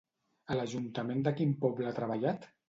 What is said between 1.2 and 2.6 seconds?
de quin poble ha treballat?